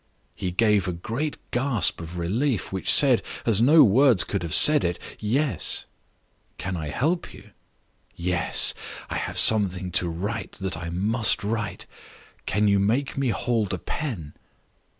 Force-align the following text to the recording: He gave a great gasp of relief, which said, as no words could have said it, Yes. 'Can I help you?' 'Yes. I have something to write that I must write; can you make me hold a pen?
He 0.33 0.49
gave 0.49 0.87
a 0.87 0.93
great 0.93 1.37
gasp 1.51 2.01
of 2.01 2.17
relief, 2.17 2.71
which 2.71 2.91
said, 2.91 3.21
as 3.45 3.61
no 3.61 3.83
words 3.83 4.23
could 4.23 4.41
have 4.41 4.51
said 4.51 4.83
it, 4.83 4.97
Yes. 5.19 5.85
'Can 6.57 6.75
I 6.75 6.89
help 6.89 7.31
you?' 7.35 7.51
'Yes. 8.15 8.73
I 9.11 9.17
have 9.17 9.37
something 9.37 9.91
to 9.91 10.09
write 10.09 10.53
that 10.53 10.75
I 10.75 10.89
must 10.89 11.43
write; 11.43 11.85
can 12.47 12.67
you 12.67 12.79
make 12.79 13.15
me 13.15 13.29
hold 13.29 13.75
a 13.75 13.77
pen? 13.77 14.33